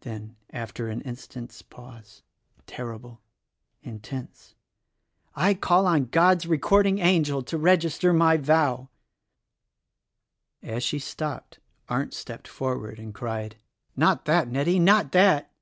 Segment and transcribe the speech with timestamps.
[0.00, 2.24] Then after an instant's pause,
[2.66, 3.20] terrible,
[3.84, 4.56] intense:
[5.36, 8.88] "I call on God's Recording Angel to register my vow."
[10.64, 14.78] As she stopped, Arndt stepped forward and cried,— 34 THE RECORDING ANGEL "Not that, Nettie,
[14.80, 15.52] not that!"